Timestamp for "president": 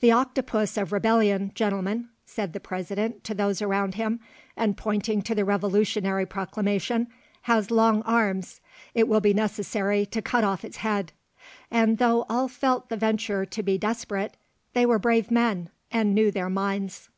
2.60-3.24